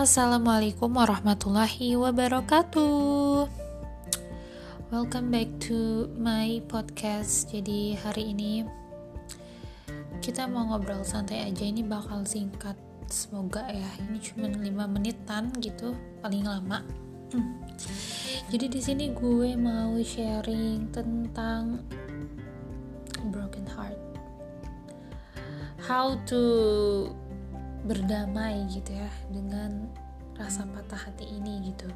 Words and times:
Assalamualaikum 0.00 0.96
warahmatullahi 0.96 1.92
wabarakatuh. 1.92 3.44
Welcome 4.88 5.28
back 5.28 5.52
to 5.68 6.08
my 6.16 6.64
podcast. 6.72 7.52
Jadi 7.52 8.00
hari 8.00 8.32
ini 8.32 8.64
kita 10.24 10.48
mau 10.48 10.72
ngobrol 10.72 11.04
santai 11.04 11.52
aja. 11.52 11.68
Ini 11.68 11.84
bakal 11.84 12.24
singkat. 12.24 12.80
Semoga 13.12 13.68
ya. 13.68 13.84
Ini 14.08 14.16
cuma 14.24 14.48
5 14.48 14.88
menitan 14.88 15.52
gitu, 15.60 15.92
paling 16.24 16.48
lama. 16.48 16.80
Jadi 18.48 18.72
di 18.72 18.80
sini 18.80 19.12
gue 19.12 19.52
mau 19.52 20.00
sharing 20.00 20.88
tentang 20.96 21.76
broken 23.28 23.68
heart. 23.68 24.00
How 25.76 26.16
to 26.24 26.40
berdamai 27.84 28.68
gitu 28.68 28.92
ya 28.92 29.10
dengan 29.32 29.88
rasa 30.40 30.64
patah 30.64 31.08
hati 31.08 31.28
ini 31.28 31.72
gitu. 31.72 31.88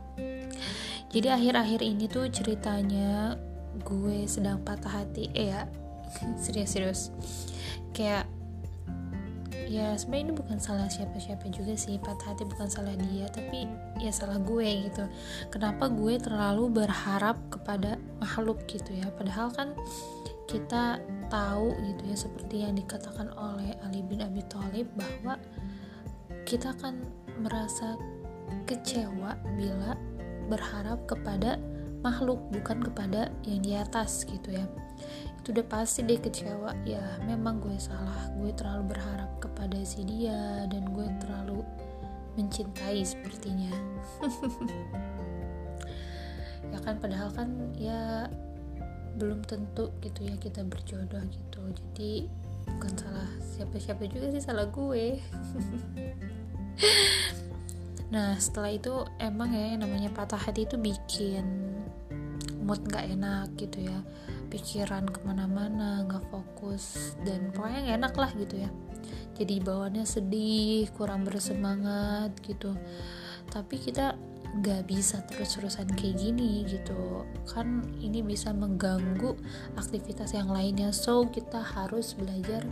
Jadi 1.13 1.29
akhir-akhir 1.33 1.81
ini 1.81 2.05
tuh 2.11 2.29
ceritanya 2.29 3.41
gue 3.81 4.29
sedang 4.29 4.61
patah 4.61 5.03
hati, 5.03 5.33
eh 5.33 5.49
ya 5.53 5.65
serius-serius. 6.45 7.09
Kayak 7.97 8.29
ya 9.65 9.97
sebenarnya 9.97 10.25
ini 10.29 10.35
bukan 10.37 10.59
salah 10.61 10.89
siapa-siapa 10.93 11.49
juga 11.49 11.73
sih 11.75 11.97
patah 11.97 12.37
hati 12.37 12.45
bukan 12.45 12.69
salah 12.69 12.95
dia 12.95 13.27
tapi 13.33 13.65
ya 13.99 14.13
salah 14.13 14.37
gue 14.39 14.87
gitu 14.87 15.09
kenapa 15.49 15.89
gue 15.89 16.21
terlalu 16.21 16.85
berharap 16.85 17.41
kepada 17.49 17.97
makhluk 18.21 18.61
gitu 18.69 18.93
ya 18.93 19.09
padahal 19.17 19.49
kan 19.51 19.73
kita 20.45 21.01
tahu 21.33 21.73
gitu 21.81 22.03
ya 22.07 22.17
seperti 22.17 22.57
yang 22.63 22.77
dikatakan 22.77 23.33
oleh 23.35 23.75
Ali 23.83 24.05
bin 24.05 24.21
Abi 24.21 24.45
Thalib 24.47 24.87
bahwa 24.95 25.41
kita 26.45 26.77
akan 26.77 27.01
merasa 27.41 27.97
kecewa 28.69 29.37
bila 29.57 29.97
berharap 30.53 31.01
kepada 31.09 31.57
makhluk 32.05 32.37
bukan 32.53 32.85
kepada 32.85 33.33
yang 33.49 33.65
di 33.65 33.73
atas 33.73 34.29
gitu 34.29 34.53
ya. 34.53 34.65
Itu 35.41 35.57
udah 35.57 35.67
pasti 35.67 36.05
deh 36.05 36.21
kecewa. 36.21 36.77
Ya 36.85 37.01
memang 37.25 37.65
gue 37.65 37.77
salah. 37.81 38.29
Gue 38.37 38.53
terlalu 38.53 38.93
berharap 38.93 39.41
kepada 39.41 39.81
si 39.89 40.05
dia 40.05 40.69
dan 40.69 40.85
gue 40.93 41.09
terlalu 41.25 41.65
mencintai 42.37 43.01
sepertinya. 43.03 43.73
Ya 46.73 46.81
kan 46.81 46.97
padahal 46.97 47.29
kan 47.31 47.77
ya 47.77 48.27
belum 49.15 49.47
tentu 49.47 49.95
gitu 50.03 50.27
ya 50.27 50.35
kita 50.41 50.67
berjodoh 50.67 51.23
gitu. 51.29 51.61
Jadi 51.71 52.27
bukan 52.67 52.93
salah 52.97 53.29
siapa-siapa 53.57 54.03
juga 54.09 54.27
sih 54.33 54.43
salah 54.43 54.67
gue. 54.69 55.05
Nah 58.15 58.39
setelah 58.39 58.71
itu 58.71 58.95
emang 59.19 59.51
ya 59.51 59.75
namanya 59.75 60.07
patah 60.15 60.39
hati 60.39 60.71
itu 60.71 60.79
bikin 60.79 61.75
mood 62.63 62.79
gak 62.87 63.11
enak 63.11 63.51
gitu 63.59 63.91
ya. 63.91 63.99
Pikiran 64.55 65.11
ke 65.11 65.19
mana-mana 65.27 66.07
nggak 66.07 66.31
fokus 66.31 67.19
dan 67.27 67.51
pokoknya 67.51 67.91
gak 67.91 67.99
enak 67.99 68.15
lah 68.15 68.31
gitu 68.39 68.55
ya. 68.63 68.71
Jadi 69.35 69.59
bawaannya 69.59 70.07
sedih 70.07 70.87
kurang 70.95 71.27
bersemangat 71.27 72.39
gitu. 72.47 72.79
Tapi 73.51 73.83
kita 73.83 74.15
nggak 74.55 74.87
bisa 74.87 75.23
terus-terusan 75.27 75.91
kayak 75.99 76.21
gini 76.21 76.63
gitu. 76.69 77.27
Kan 77.51 77.83
ini 77.99 78.23
bisa 78.23 78.55
mengganggu 78.55 79.35
aktivitas 79.75 80.35
yang 80.35 80.51
lainnya. 80.51 80.95
So 80.95 81.27
kita 81.27 81.59
harus 81.59 82.15
belajar 82.15 82.63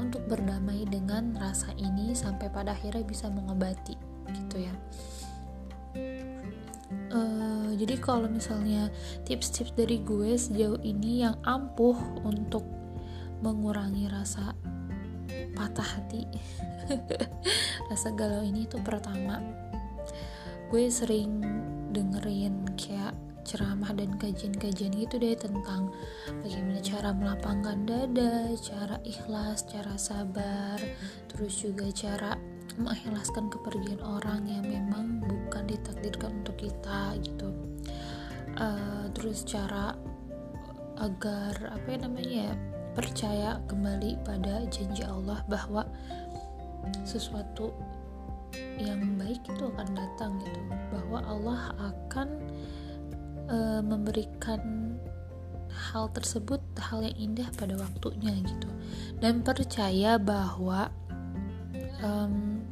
untuk 0.00 0.24
berdamai 0.30 0.88
dengan 0.88 1.36
rasa 1.36 1.74
ini 1.76 2.16
sampai 2.16 2.48
pada 2.48 2.72
akhirnya 2.72 3.04
bisa 3.04 3.28
mengobati 3.28 3.96
gitu 4.32 4.56
ya. 4.64 4.74
Uh, 7.08 7.72
jadi 7.76 7.96
kalau 8.00 8.28
misalnya 8.28 8.92
tips-tips 9.24 9.72
dari 9.72 10.00
gue 10.04 10.36
sejauh 10.36 10.80
ini 10.84 11.24
yang 11.24 11.36
ampuh 11.44 11.96
untuk 12.24 12.64
mengurangi 13.40 14.08
rasa 14.12 14.52
patah 15.56 15.84
hati 15.84 16.22
rasa 17.90 18.14
galau 18.14 18.44
ini 18.44 18.64
itu 18.68 18.78
pertama 18.84 19.40
gue 20.68 20.84
sering 20.92 21.40
dengerin 21.96 22.68
kayak 22.76 23.16
ceramah 23.48 23.96
dan 23.96 24.12
kajian-kajian 24.20 24.92
gitu 24.92 25.16
deh 25.16 25.32
tentang 25.32 25.88
bagaimana 26.44 26.84
cara 26.84 27.16
melapangkan 27.16 27.78
dada, 27.88 28.52
cara 28.60 29.00
ikhlas, 29.08 29.64
cara 29.64 29.96
sabar, 29.96 30.76
terus 31.32 31.56
juga 31.64 31.88
cara 31.96 32.36
mengikhlaskan 32.76 33.48
kepergian 33.48 34.04
orang 34.04 34.44
yang 34.44 34.68
memang 34.68 35.24
bukan 35.24 35.64
ditakdirkan 35.64 36.44
untuk 36.44 36.60
kita 36.60 37.16
gitu. 37.24 37.48
Uh, 38.60 39.08
terus 39.16 39.48
cara 39.48 39.96
agar 41.00 41.54
apa 41.72 41.86
ya 41.88 41.98
namanya 42.04 42.32
ya 42.52 42.52
percaya 42.92 43.50
kembali 43.70 44.18
pada 44.26 44.66
janji 44.68 45.06
Allah 45.06 45.40
bahwa 45.46 45.86
sesuatu 47.06 47.70
yang 48.78 49.18
baik 49.18 49.42
itu 49.44 49.64
akan 49.68 49.88
datang 49.94 50.38
gitu. 50.42 50.60
Bahwa 50.94 51.18
Allah 51.26 51.60
akan 51.92 52.28
uh, 53.48 53.82
memberikan 53.82 54.94
hal 55.68 56.10
tersebut 56.10 56.58
hal 56.78 57.06
yang 57.06 57.16
indah 57.16 57.48
pada 57.54 57.76
waktunya 57.78 58.34
gitu. 58.42 58.68
Dan 59.18 59.42
percaya 59.42 60.18
bahwa 60.18 60.90
um, 62.02 62.62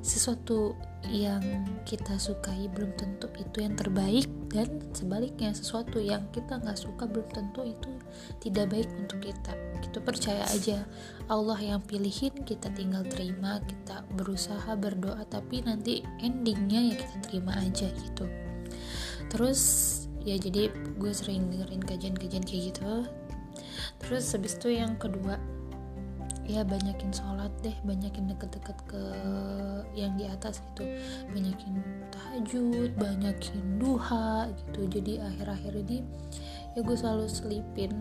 sesuatu 0.00 0.76
yang 1.08 1.40
kita 1.88 2.16
sukai 2.20 2.68
belum 2.72 2.92
tentu 2.96 3.28
itu 3.40 3.64
yang 3.64 3.76
terbaik 3.76 4.28
dan 4.52 4.68
sebaliknya 4.92 5.52
sesuatu 5.52 5.96
yang 5.96 6.24
kita 6.32 6.60
nggak 6.60 6.76
suka 6.76 7.08
belum 7.08 7.28
tentu 7.32 7.64
itu 7.64 7.90
tidak 8.40 8.72
baik 8.72 8.88
untuk 8.96 9.20
kita. 9.24 9.52
Gitu 9.80 9.98
percaya 10.04 10.44
aja. 10.48 10.84
Allah 11.28 11.56
yang 11.60 11.80
pilihin 11.84 12.32
kita 12.44 12.68
tinggal 12.72 13.04
terima 13.08 13.60
kita 13.64 14.04
berusaha 14.16 14.72
berdoa 14.76 15.24
tapi 15.28 15.64
nanti 15.64 16.04
endingnya 16.20 16.92
ya 16.92 16.94
kita 17.00 17.16
terima 17.28 17.52
aja 17.56 17.88
gitu. 17.88 18.24
Terus 19.32 19.60
ya 20.20 20.36
jadi 20.36 20.68
gue 21.00 21.12
sering 21.16 21.48
dengerin 21.48 21.84
kajian-kajian 21.84 22.44
kayak 22.44 22.62
gitu. 22.76 23.08
Terus 24.00 24.24
habis 24.32 24.56
itu 24.56 24.68
yang 24.72 24.96
kedua 24.96 25.40
ya 26.50 26.62
banyakin 26.66 27.14
sholat 27.14 27.52
deh 27.62 27.74
banyakin 27.86 28.26
deket-deket 28.34 28.78
ke 28.90 29.02
yang 29.94 30.18
di 30.18 30.26
atas 30.26 30.58
gitu. 30.72 30.82
Banyakin 31.30 31.78
tahajud 32.10 32.90
banyakin 32.98 33.78
duha 33.78 34.50
gitu. 34.66 34.80
Jadi 34.90 35.22
akhir-akhir 35.22 35.72
ini 35.86 36.02
ya 36.74 36.80
gue 36.82 36.96
selalu 36.96 37.26
selipin 37.30 37.92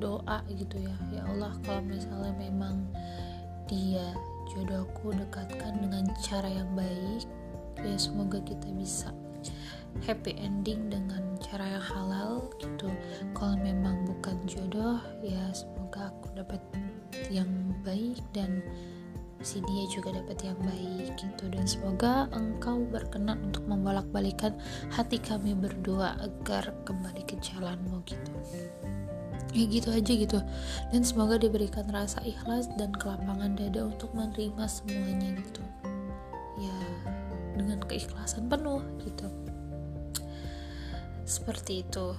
doa 0.00 0.40
gitu 0.48 0.80
ya. 0.80 0.94
Ya 1.12 1.22
Allah 1.28 1.52
kalau 1.64 1.84
misalnya 1.84 2.32
memang 2.40 2.88
dia 3.68 4.16
jodohku 4.50 5.14
dekatkan 5.14 5.78
dengan 5.78 6.08
cara 6.26 6.50
yang 6.50 6.66
baik 6.74 7.22
ya 7.80 7.96
semoga 7.96 8.42
kita 8.42 8.66
bisa 8.74 9.14
happy 10.04 10.36
ending 10.38 10.88
dengan 10.88 11.36
cara 11.40 11.66
yang 11.76 11.84
halal 11.84 12.32
gitu. 12.60 12.88
Kalau 13.34 13.56
memang 13.58 14.06
bukan 14.06 14.36
jodoh 14.46 15.00
ya 15.24 15.40
semoga 15.52 16.12
aku 16.14 16.36
dapat 16.36 16.60
yang 17.32 17.48
baik 17.82 18.20
dan 18.30 18.62
si 19.40 19.64
dia 19.64 19.84
juga 19.88 20.14
dapat 20.20 20.38
yang 20.44 20.58
baik 20.62 21.16
gitu. 21.16 21.44
Dan 21.50 21.64
semoga 21.64 22.28
engkau 22.36 22.84
berkenan 22.88 23.40
untuk 23.50 23.64
membolak-balikan 23.66 24.54
hati 24.92 25.16
kami 25.18 25.56
berdua 25.56 26.16
agar 26.20 26.70
kembali 26.84 27.24
ke 27.24 27.40
jalanmu 27.40 28.04
gitu. 28.04 28.32
Ya 29.50 29.66
gitu 29.66 29.90
aja 29.90 30.12
gitu. 30.14 30.38
Dan 30.94 31.02
semoga 31.02 31.34
diberikan 31.34 31.88
rasa 31.90 32.22
ikhlas 32.22 32.70
dan 32.78 32.94
kelapangan 32.94 33.58
dada 33.58 33.90
untuk 33.90 34.14
menerima 34.14 34.64
semuanya 34.70 35.34
gitu. 35.42 35.64
Ya 36.60 36.76
dengan 37.58 37.82
keikhlasan 37.82 38.46
penuh 38.46 38.80
gitu 39.02 39.49
seperti 41.30 41.86
itu. 41.86 42.18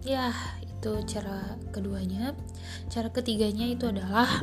Ya 0.00 0.32
itu 0.64 0.92
cara 1.04 1.60
keduanya. 1.68 2.32
Cara 2.88 3.12
ketiganya 3.12 3.68
itu 3.68 3.84
adalah 3.92 4.40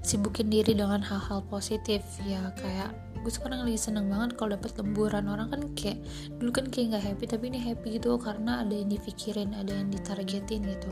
sibukin 0.00 0.48
diri 0.48 0.72
dengan 0.72 1.04
hal-hal 1.04 1.44
positif 1.52 2.00
ya. 2.24 2.52
Kayak 2.56 2.96
gue 3.20 3.30
sekarang 3.30 3.68
lagi 3.68 3.76
seneng 3.76 4.08
banget 4.08 4.40
kalau 4.40 4.56
dapat 4.56 4.72
lemburan. 4.80 5.28
Orang 5.28 5.52
kan 5.52 5.62
kayak 5.76 6.00
dulu 6.40 6.50
kan 6.52 6.66
kayak 6.72 6.96
nggak 6.96 7.04
happy 7.12 7.24
tapi 7.28 7.44
ini 7.52 7.60
happy 7.60 8.00
gitu 8.00 8.16
karena 8.16 8.64
ada 8.64 8.72
yang 8.72 8.88
dipikirin 8.88 9.52
ada 9.52 9.72
yang 9.76 9.92
ditargetin 9.92 10.64
gitu. 10.64 10.90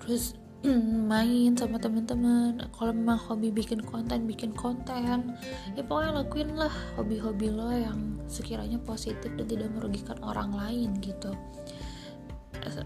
Terus 0.00 0.32
main 0.66 1.54
sama 1.54 1.78
teman-teman. 1.78 2.58
Kalau 2.74 2.90
memang 2.90 3.18
hobi 3.30 3.54
bikin 3.54 3.78
konten 3.82 4.26
bikin 4.26 4.50
konten. 4.54 5.38
Ya 5.78 5.82
pokoknya 5.86 6.24
lakuin 6.24 6.58
lah 6.58 6.72
hobi-hobi 6.98 7.54
lo 7.54 7.70
yang 7.70 8.18
sekiranya 8.26 8.82
positif 8.82 9.30
dan 9.38 9.46
tidak 9.46 9.70
merugikan 9.70 10.18
orang 10.26 10.50
lain 10.50 10.98
gitu. 10.98 11.30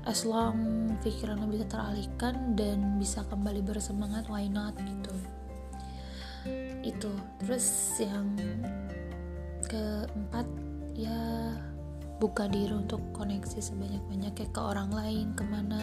As 0.04 0.28
long 0.28 0.92
pikiran 1.00 1.40
lo 1.40 1.48
bisa 1.48 1.64
teralihkan 1.64 2.54
dan 2.54 3.00
bisa 3.00 3.24
kembali 3.32 3.64
bersemangat 3.64 4.28
why 4.28 4.44
not 4.46 4.76
gitu. 4.76 5.14
Itu. 6.84 7.12
Terus 7.40 7.96
yang 8.04 8.36
keempat 9.64 10.44
ya 10.92 11.56
buka 12.20 12.46
diri 12.46 12.70
untuk 12.70 13.00
koneksi 13.16 13.58
sebanyak-banyaknya 13.58 14.46
ke 14.52 14.60
orang 14.60 14.92
lain 14.92 15.32
ke 15.34 15.42
mana 15.42 15.80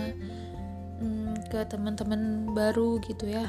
hmm, 0.99 1.49
ke 1.49 1.65
teman-teman 1.65 2.51
baru 2.51 2.99
gitu 3.03 3.25
ya. 3.27 3.47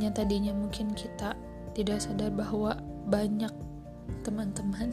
Yang 0.00 0.24
tadinya 0.24 0.52
mungkin 0.56 0.92
kita 0.96 1.36
tidak 1.76 2.02
sadar 2.02 2.32
bahwa 2.32 2.76
banyak 3.06 3.52
teman-teman 4.26 4.90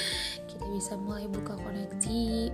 kita 0.50 0.64
bisa 0.74 0.94
mulai 0.98 1.26
buka 1.26 1.56
koneksi 1.56 2.52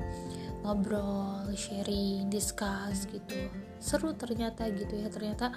ngobrol 0.65 1.51
sharing 1.53 2.29
discuss 2.29 3.09
gitu. 3.11 3.51
Seru 3.81 4.13
ternyata 4.17 4.69
gitu 4.73 5.01
ya. 5.01 5.09
Ternyata 5.09 5.53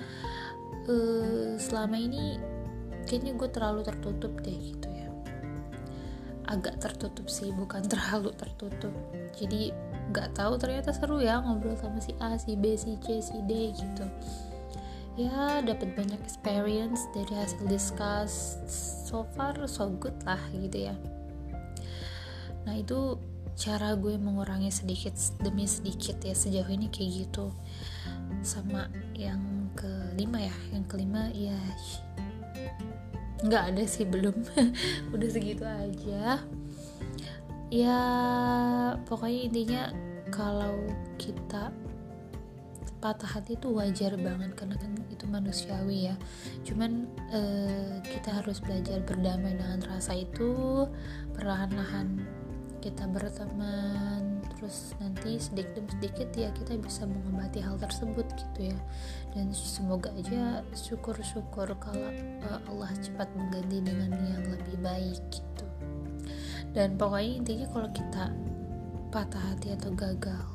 uh, 0.87 1.55
selama 1.59 1.95
ini 1.95 2.39
kayaknya 3.07 3.39
gue 3.39 3.49
terlalu 3.49 3.81
tertutup 3.87 4.35
deh 4.43 4.59
gitu 4.75 4.86
agak 6.47 6.79
tertutup 6.79 7.27
sih 7.27 7.51
bukan 7.53 7.85
terlalu 7.91 8.31
tertutup. 8.35 8.93
Jadi 9.35 9.71
nggak 10.07 10.39
tahu 10.39 10.55
ternyata 10.55 10.95
seru 10.95 11.19
ya 11.19 11.43
ngobrol 11.43 11.75
sama 11.75 11.99
si 11.99 12.15
A 12.23 12.39
si 12.39 12.55
B 12.55 12.79
si 12.79 12.95
C 13.03 13.19
si 13.19 13.37
D 13.45 13.75
gitu. 13.75 14.05
Ya 15.17 15.65
dapat 15.65 15.97
banyak 15.97 16.21
experience 16.21 17.09
dari 17.11 17.33
hasil 17.33 17.65
discuss. 17.67 18.61
So 19.07 19.25
far 19.35 19.57
so 19.65 19.89
good 19.89 20.15
lah 20.23 20.39
gitu 20.53 20.93
ya. 20.93 20.95
Nah 22.63 22.75
itu 22.77 23.17
cara 23.57 23.97
gue 23.97 24.13
mengurangi 24.21 24.69
sedikit 24.69 25.17
demi 25.41 25.65
sedikit 25.65 26.21
ya 26.21 26.37
sejauh 26.37 26.69
ini 26.69 26.87
kayak 26.93 27.27
gitu. 27.27 27.49
Sama 28.45 28.87
yang 29.17 29.73
kelima 29.73 30.41
ya 30.41 30.55
yang 30.69 30.85
kelima 30.85 31.33
ya 31.33 31.57
nggak 33.45 33.63
ada 33.73 33.83
sih 33.85 34.05
belum. 34.07 34.35
Udah 35.13 35.29
segitu 35.29 35.63
aja. 35.63 36.41
Ya 37.67 38.01
pokoknya 39.05 39.41
intinya 39.51 39.83
kalau 40.31 40.87
kita 41.19 41.69
patah 42.97 43.29
hati 43.29 43.53
itu 43.53 43.69
wajar 43.71 44.17
banget 44.17 44.57
karena 44.57 44.75
kan 44.79 44.91
itu 45.13 45.25
manusiawi 45.29 46.09
ya. 46.11 46.15
Cuman 46.65 47.05
uh, 47.31 48.01
kita 48.03 48.41
harus 48.41 48.57
belajar 48.59 49.03
berdamai 49.05 49.53
dengan 49.55 49.81
rasa 49.85 50.17
itu. 50.17 50.85
Perlahan-lahan 51.37 52.25
kita 52.81 53.05
berteman 53.09 54.26
terus 54.57 54.97
nanti 54.97 55.37
sedikit 55.37 55.77
demi 55.77 55.89
sedikit 56.01 56.29
ya 56.33 56.49
kita 56.51 56.75
bisa 56.81 57.05
mengobati 57.05 57.61
hal 57.61 57.77
tersebut 57.77 58.25
gitu 58.33 58.73
ya. 58.73 58.79
Dan 59.37 59.53
semoga 59.53 60.09
aja 60.17 60.65
syukur-syukur 60.73 61.77
kalau 61.77 62.09
uh, 62.49 62.59
Allah 62.65 62.89
cepat 62.97 63.29
mengganti 63.37 63.85
dengan 63.85 64.17
yang 64.17 64.43
lebih 64.49 64.77
baik 64.81 65.21
gitu. 65.29 65.65
Dan 66.73 66.97
pokoknya 66.97 67.31
intinya 67.45 67.67
kalau 67.69 67.89
kita 67.93 68.23
patah 69.13 69.43
hati 69.53 69.71
atau 69.77 69.93
gagal 69.95 70.45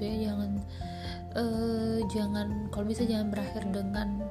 ya 0.00 0.32
jangan 0.32 0.50
uh, 1.36 1.98
jangan 2.08 2.48
kalau 2.72 2.86
bisa 2.88 3.04
jangan 3.04 3.28
berakhir 3.28 3.62
dengan 3.68 4.24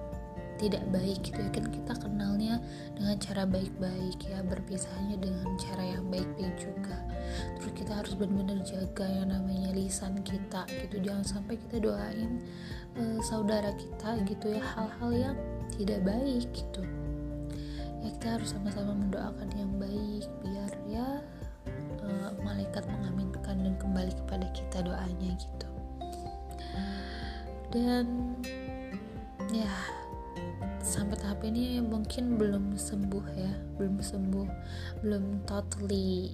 tidak 0.60 0.84
baik 0.92 1.24
gitu 1.24 1.40
ya. 1.40 1.50
Kan 1.50 1.66
kita 1.72 1.94
kenalnya 1.98 2.60
dengan 2.94 3.16
cara 3.18 3.44
baik-baik 3.48 4.20
ya 4.28 4.44
berpisahnya 4.44 5.18
dengan 5.18 5.56
cara 5.56 5.84
yang 5.98 6.06
baik-baik 6.12 6.56
juga. 6.60 7.00
Terus 7.58 7.72
kita 7.74 7.92
harus 8.04 8.14
benar-benar 8.20 8.60
jaga 8.68 9.08
yang 9.08 9.32
namanya 9.32 9.72
lisan 9.72 10.20
kita 10.22 10.68
gitu. 10.68 11.00
Jangan 11.00 11.26
sampai 11.26 11.56
kita 11.56 11.80
doain 11.80 12.44
uh, 13.00 13.20
saudara 13.24 13.72
kita 13.80 14.20
gitu 14.28 14.54
ya 14.54 14.64
hal-hal 14.76 15.12
yang 15.16 15.36
tidak 15.74 16.04
baik 16.04 16.46
gitu. 16.52 16.84
Ya 18.04 18.08
kita 18.20 18.28
harus 18.40 18.52
sama-sama 18.52 18.92
mendoakan 18.92 19.50
yang 19.56 19.72
baik 19.80 20.28
biar 20.44 20.72
ya 20.92 21.08
uh, 22.04 22.32
malaikat 22.44 22.84
mengaminkan 22.88 23.64
dan 23.64 23.76
kembali 23.80 24.12
kepada 24.26 24.48
kita 24.52 24.84
doanya 24.84 25.32
gitu. 25.40 25.68
Dan 27.70 28.36
ya 29.54 29.70
sampai 30.90 31.22
tahap 31.22 31.46
ini 31.46 31.78
mungkin 31.86 32.42
belum 32.42 32.74
sembuh 32.74 33.26
ya 33.38 33.54
belum 33.78 34.02
sembuh 34.02 34.48
belum 35.06 35.46
totally 35.46 36.34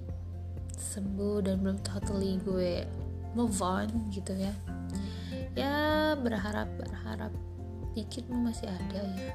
sembuh 0.76 1.44
dan 1.44 1.60
belum 1.60 1.78
totally 1.84 2.40
gue 2.44 2.84
move 3.36 3.60
on 3.60 3.88
gitu 4.12 4.32
ya. 4.32 4.52
Ya 5.52 6.12
berharap 6.16 6.68
berharap 6.80 7.32
dikit 7.92 8.28
masih 8.28 8.68
ada 8.68 9.00
ya. 9.04 9.32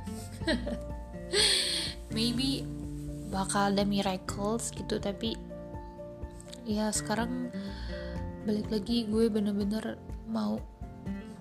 Maybe 2.16 2.66
bakal 3.30 3.74
ada 3.74 3.86
miracles 3.86 4.74
gitu 4.74 4.98
tapi 5.02 5.38
ya 6.68 6.90
sekarang 6.94 7.50
balik 8.44 8.68
lagi 8.70 9.08
gue 9.08 9.32
bener-bener 9.32 9.96
mau 10.28 10.60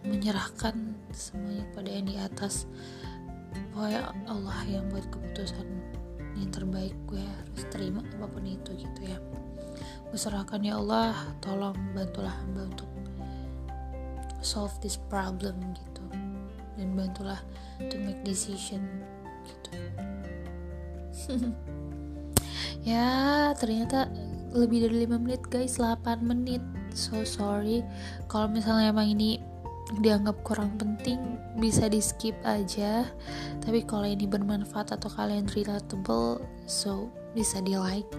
menyerahkan 0.06 0.96
semuanya 1.12 1.66
pada 1.74 1.90
yang 1.90 2.06
di 2.08 2.16
atas 2.16 2.64
pokoknya 3.74 4.10
Allah 4.28 4.58
yang 4.66 4.86
buat 4.90 5.06
keputusan 5.10 5.66
yang 6.38 6.50
terbaik 6.54 6.94
gue 7.10 7.20
harus 7.20 7.62
terima 7.68 8.00
apa 8.16 8.26
pun 8.30 8.44
itu 8.46 8.70
gitu 8.78 9.00
ya. 9.04 9.18
Gue 10.10 10.18
serahkan 10.18 10.62
ya 10.62 10.78
Allah 10.78 11.14
tolong 11.42 11.76
bantulah 11.92 12.34
hamba 12.42 12.66
untuk 12.66 12.90
solve 14.40 14.74
this 14.80 14.96
problem 14.96 15.54
gitu. 15.76 16.04
Dan 16.78 16.96
bantulah 16.96 17.38
to 17.90 17.96
make 18.00 18.20
decision 18.24 18.82
gitu. 19.44 19.70
Ya 22.80 23.52
ternyata 23.60 24.08
lebih 24.56 24.88
dari 24.88 25.04
5 25.04 25.20
menit 25.20 25.42
guys. 25.52 25.76
8 25.76 26.24
menit. 26.24 26.64
So 26.96 27.22
sorry. 27.28 27.84
Kalau 28.26 28.48
misalnya 28.48 28.90
emang 28.90 29.12
ini 29.12 29.36
dianggap 29.98 30.46
kurang 30.46 30.78
penting 30.78 31.18
bisa 31.58 31.90
di 31.90 31.98
skip 31.98 32.38
aja. 32.46 33.02
Tapi 33.58 33.82
kalau 33.82 34.06
ini 34.06 34.30
bermanfaat 34.30 34.94
atau 34.94 35.10
kalian 35.10 35.50
relatable 35.50 36.38
so 36.70 37.10
bisa 37.34 37.58
di 37.62 37.74
like 37.74 38.10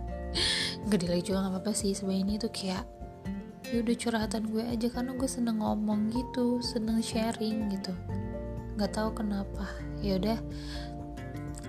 nggak 0.88 0.98
di 1.00 1.06
like 1.08 1.24
juga 1.24 1.44
nggak 1.44 1.52
apa-apa 1.60 1.72
sih 1.76 1.92
sebenarnya 1.92 2.24
ini 2.24 2.34
tuh 2.40 2.52
kayak 2.52 2.84
ya 3.68 3.84
udah 3.84 3.96
curhatan 3.96 4.42
gue 4.48 4.64
aja 4.64 4.88
karena 4.88 5.12
gue 5.16 5.28
seneng 5.28 5.60
ngomong 5.64 6.12
gitu 6.12 6.60
seneng 6.60 7.00
sharing 7.00 7.72
gitu. 7.72 7.96
Nggak 8.76 8.92
tahu 8.92 9.16
kenapa. 9.16 9.64
Ya 10.04 10.20
udah 10.20 10.38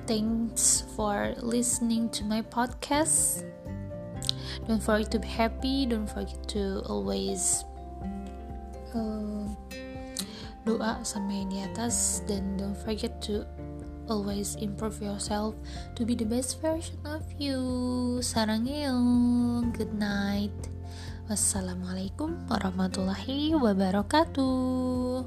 thanks 0.04 0.84
for 1.00 1.32
listening 1.40 2.12
to 2.12 2.28
my 2.28 2.44
podcast. 2.44 3.48
Don't 4.68 4.84
forget 4.84 5.12
to 5.12 5.20
be 5.20 5.28
happy 5.28 5.84
don't 5.84 6.08
forget 6.08 6.40
to 6.56 6.80
always 6.88 7.68
doa 10.64 11.04
sama 11.04 11.32
yang 11.32 11.50
di 11.52 11.60
atas 11.64 12.24
dan 12.28 12.56
don't 12.56 12.76
forget 12.76 13.12
to 13.20 13.44
always 14.08 14.56
improve 14.60 15.00
yourself 15.00 15.56
to 15.96 16.04
be 16.04 16.16
the 16.16 16.28
best 16.28 16.60
version 16.60 17.00
of 17.08 17.24
you. 17.40 17.60
Sarangyeong 18.20 19.72
good 19.76 19.94
night. 19.96 20.56
Wassalamualaikum 21.32 22.48
warahmatullahi 22.52 23.56
wabarakatuh. 23.56 25.24